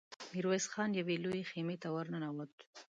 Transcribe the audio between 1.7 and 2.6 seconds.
ته ور ننوت.